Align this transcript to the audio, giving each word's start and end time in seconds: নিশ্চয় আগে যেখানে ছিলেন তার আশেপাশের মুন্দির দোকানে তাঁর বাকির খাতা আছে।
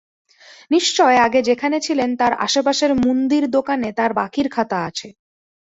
নিশ্চয় 0.71 1.17
আগে 1.17 1.39
যেখানে 1.41 1.77
ছিলেন 1.79 2.09
তার 2.15 2.33
আশেপাশের 2.45 2.91
মুন্দির 2.95 3.45
দোকানে 3.49 3.89
তাঁর 3.93 4.11
বাকির 4.13 4.47
খাতা 4.49 4.79
আছে। 4.85 5.07